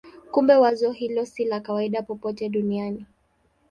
Kumbe 0.31 0.55
wazo 0.63 0.91
hilo 0.91 1.25
si 1.25 1.45
la 1.45 1.59
kawaida 1.59 2.01
popote 2.01 2.49
duniani. 2.49 3.05